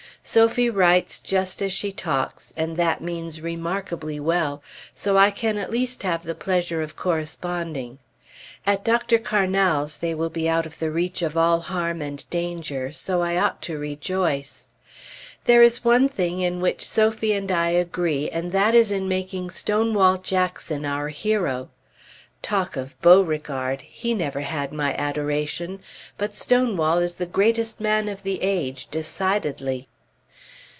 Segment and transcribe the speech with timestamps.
[0.23, 4.61] Sophie writes just as she talks and that means remarkably well,
[4.93, 7.97] so I can at least have the pleasure of corresponding.
[8.67, 9.17] At Dr.
[9.17, 13.35] Carnal's they will be out of the reach of all harm and danger; so I
[13.35, 14.67] ought to rejoice.
[15.45, 19.49] There is one thing in which Sophie and I agree, and that is in making
[19.49, 21.69] Stonewall Jackson our hero.
[22.43, 23.81] Talk of Beauregard!
[23.81, 25.79] he never had my adoration;
[26.19, 29.87] but Stonewall is the greatest man of the age, decidedly.